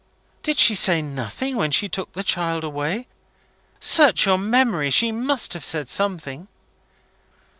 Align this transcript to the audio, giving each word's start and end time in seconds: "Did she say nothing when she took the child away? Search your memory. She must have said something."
"Did 0.41 0.57
she 0.57 0.73
say 0.73 1.03
nothing 1.03 1.55
when 1.57 1.69
she 1.69 1.87
took 1.87 2.13
the 2.13 2.23
child 2.23 2.63
away? 2.63 3.05
Search 3.79 4.25
your 4.25 4.39
memory. 4.39 4.89
She 4.89 5.11
must 5.11 5.53
have 5.53 5.63
said 5.63 5.89
something." 5.89 6.47